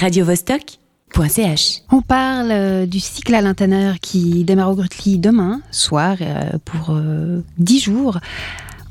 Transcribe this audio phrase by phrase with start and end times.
[0.00, 1.82] radiovostok.ch.
[1.92, 6.96] On parle euh, du cycle Alain Tanner qui démarre au Grutli demain soir euh, pour
[6.96, 8.18] euh, 10 jours.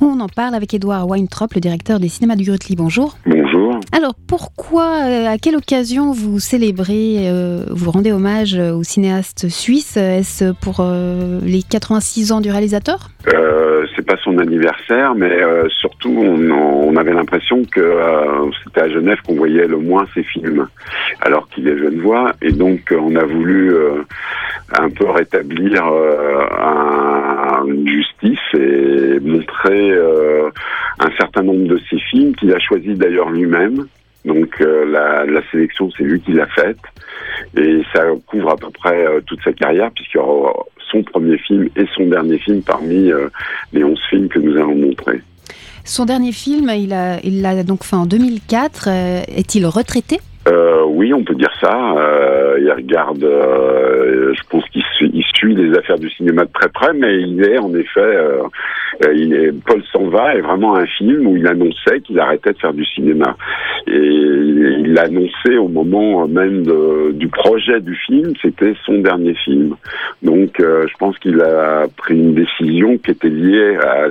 [0.02, 2.76] On en parle avec Édouard Weintraub, le directeur des cinémas du Grutli.
[2.76, 3.18] Bonjour.
[3.26, 3.48] Bonjour.
[3.92, 9.48] Alors pourquoi, euh, à quelle occasion vous célébrez, euh, vous rendez hommage euh, au cinéaste
[9.50, 9.98] suisse?
[9.98, 13.10] Est-ce pour euh, les 86 ans du réalisateur?
[13.96, 15.38] C'est pas son anniversaire, mais
[15.80, 17.82] surtout on, on avait l'impression que
[18.64, 20.68] c'était à Genève qu'on voyait le moins ses films,
[21.21, 23.74] alors qu'il est genevois, et donc on a voulu
[24.80, 29.91] un peu rétablir un- une justice et montrer
[31.00, 33.88] un certain nombre de ses films qu'il a choisi d'ailleurs lui-même.
[34.26, 36.78] Donc euh, la, la sélection, c'est lui qui l'a faite.
[37.58, 40.53] Et ça couvre à peu près euh, toute sa carrière, puisqu'il y aura
[40.92, 43.30] son premier film et son dernier film parmi euh,
[43.72, 45.22] les 11 films que nous allons montrer.
[45.86, 46.89] Son dernier film, il
[47.42, 48.88] l'a donc fait en 2004.
[48.88, 50.20] euh, Est-il retraité?
[50.88, 51.94] Oui, on peut dire ça.
[51.97, 54.83] Euh, il regarde, euh, je pense qu'il
[55.35, 59.81] suit, les affaires du cinéma de très près, mais il est en effet, euh, Paul
[59.91, 63.38] s'en va est vraiment un film où il annonçait qu'il arrêtait de faire du cinéma.
[63.88, 66.63] Et il l'a annoncé au moment même
[67.13, 69.75] du projet du film, c'était son dernier film.
[70.21, 74.09] Donc, je pense qu'il a pris une décision qui était liée à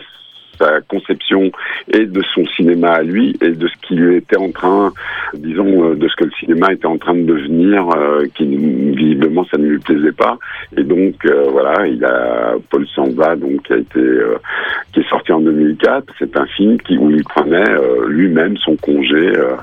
[0.58, 1.50] sa conception
[1.92, 4.92] et de son cinéma à lui et de ce qu'il était en train,
[5.34, 9.44] disons, euh, de ce que le cinéma était en train de devenir, euh, qui visiblement
[9.50, 10.38] ça ne lui plaisait pas.
[10.76, 14.36] Et donc euh, voilà, il a Paul Samba, donc qui a été, euh,
[14.92, 16.12] qui est sorti en 2004.
[16.18, 19.56] C'est un film qui où il prenait euh, lui-même son congé euh,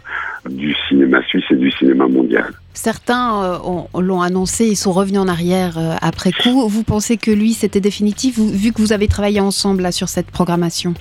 [0.49, 2.51] du cinéma suisse et du cinéma mondial.
[2.75, 6.67] Certains euh, ont- l'ont annoncé, ils sont revenus en arrière euh, après coup.
[6.67, 10.09] Vous pensez que lui, c'était définitif, vous- vu que vous avez travaillé ensemble là, sur
[10.09, 10.93] cette programmation?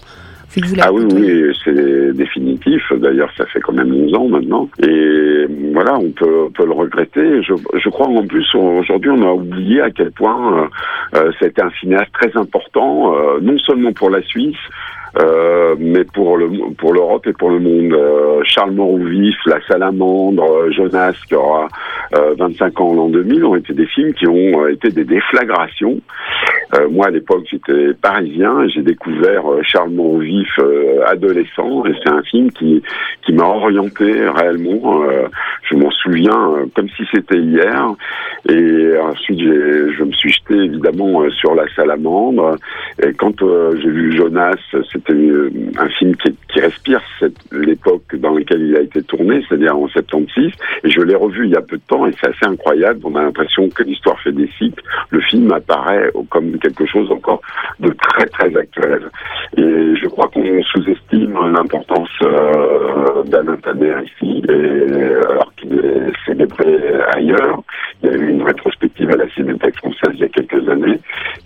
[0.54, 2.80] Vu que vous l'avez Ah oui, oui, c'est définitif.
[2.96, 4.68] D'ailleurs, ça fait quand même 11 ans maintenant.
[4.86, 7.42] Et voilà, on peut, on peut le regretter.
[7.42, 10.68] Je, je crois en plus, aujourd'hui, on a oublié à quel point
[11.16, 14.54] euh, c'était un cinéaste très important, non seulement pour la Suisse,
[15.20, 17.92] euh, mais pour le pour l'Europe et pour le monde.
[17.92, 21.68] Euh, Charles Morovif, La Salamandre, euh, Jonas, qui aura
[22.16, 25.04] euh, 25 ans en l'an 2000, ont été des films qui ont euh, été des
[25.04, 26.00] déflagrations.
[26.74, 31.94] Euh, moi, à l'époque, j'étais parisien et j'ai découvert euh, Charles Monvif euh, adolescent et
[32.02, 32.82] c'est un film qui
[33.24, 35.02] qui m'a orienté réellement.
[35.04, 35.26] euh,
[35.62, 37.94] je m'en souviens comme si c'était hier.
[38.48, 42.56] Et ensuite, je me suis jeté évidemment sur La Salamandre.
[43.02, 44.56] Et quand j'ai vu Jonas,
[44.92, 45.14] c'était
[45.78, 47.00] un film qui, qui respire
[47.50, 50.52] l'époque dans laquelle il a été tourné, c'est-à-dire en 76.
[50.84, 53.00] Et je l'ai revu il y a peu de temps et c'est assez incroyable.
[53.04, 54.82] On a l'impression que l'histoire fait des cycles.
[55.08, 57.40] Le film apparaît comme quelque chose encore
[57.80, 59.10] de très très actuel.
[59.56, 63.58] Et je crois qu'on sous-estime l'importance euh, d'Alain
[64.02, 66.72] ici, et, alors qu'il est célébré
[67.12, 67.62] ailleurs.
[68.02, 70.98] Il y a eu une rétrospective à la Cinémathèque française il y a quelques années,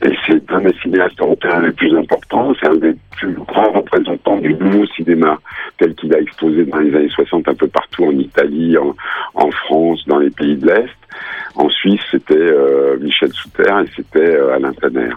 [0.05, 4.39] et c'est un des cinéastes européens les plus importants, c'est un des plus grands représentants
[4.39, 5.39] du nouveau cinéma
[5.79, 8.95] tel qu'il a exposé dans les années 60 un peu partout en Italie, en,
[9.35, 10.99] en France, dans les pays de l'Est.
[11.55, 12.68] En Suisse, c'était euh,
[13.01, 15.11] Michel Souter et c'était euh, Alain Taner.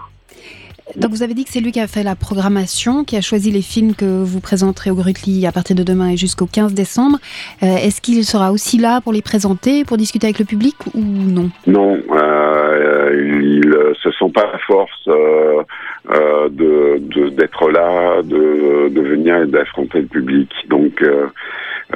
[0.96, 3.50] Donc vous avez dit que c'est lui qui a fait la programmation, qui a choisi
[3.50, 7.18] les films que vous présenterez au Grutli à partir de demain et jusqu'au 15 décembre.
[7.62, 11.00] Euh, Est-ce qu'il sera aussi là pour les présenter, pour discuter avec le public ou
[11.00, 11.50] non?
[11.66, 13.10] Non, euh,
[13.40, 15.62] il ne se sent pas la force euh,
[16.10, 20.50] euh, de d'être là, de, de venir et d'affronter le public.
[20.68, 21.26] Donc euh,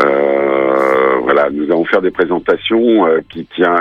[0.04, 0.95] euh,
[1.50, 3.76] nous allons faire des présentations euh, qui tient,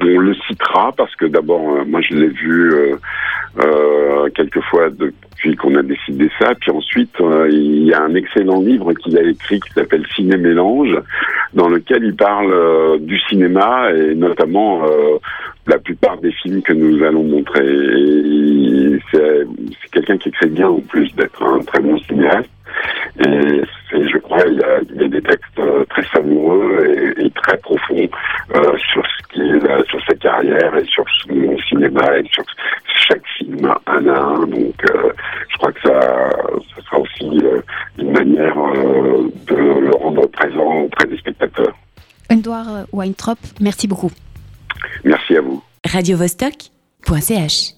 [0.00, 2.96] on le citera parce que d'abord, euh, moi je l'ai vu euh,
[3.58, 6.54] euh, quelques fois depuis qu'on a décidé ça.
[6.60, 10.36] Puis ensuite, euh, il y a un excellent livre qu'il a écrit qui s'appelle Ciné
[10.36, 10.96] Mélange,
[11.54, 14.82] dans lequel il parle du cinéma et notamment
[15.66, 17.64] la plupart des films que nous allons montrer.
[19.10, 19.46] C'est
[19.90, 22.50] quelqu'un qui écrit bien en plus d'être un très bon cinéaste.
[24.46, 28.08] Il y a, il y a des textes euh, très savoureux et, et très profonds
[28.54, 32.44] euh, sur ce qu'il a, sur sa carrière et sur son cinéma et sur
[33.08, 34.46] chaque film un à un.
[34.46, 35.12] Donc, euh,
[35.48, 36.00] je crois que ça,
[36.74, 37.60] ça sera aussi euh,
[37.98, 41.74] une manière euh, de le rendre présent auprès des spectateurs.
[42.30, 44.10] Edouard Weintraub, merci beaucoup.
[45.04, 45.62] Merci à vous.
[45.84, 47.76] radiovostok.ch